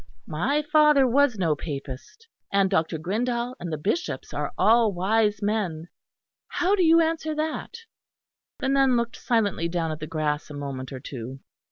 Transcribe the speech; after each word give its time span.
My 0.25 0.63
father 0.63 1.05
was 1.05 1.37
no 1.37 1.55
Papist; 1.55 2.27
and 2.51 2.71
Dr. 2.71 2.97
Grindal 2.97 3.53
and 3.59 3.71
the 3.71 3.77
Bishops 3.77 4.33
are 4.33 4.51
all 4.57 4.91
wise 4.91 5.43
men. 5.43 5.89
How 6.47 6.73
do 6.73 6.83
you 6.83 6.99
answer 6.99 7.35
that?" 7.35 7.75
The 8.57 8.69
nun 8.69 8.97
looked 8.97 9.15
silently 9.15 9.67
down 9.69 9.91
at 9.91 9.99
the 9.99 10.07
grass 10.07 10.49
a 10.49 10.55
moment 10.55 10.91
or 10.91 10.99
two. 10.99 11.41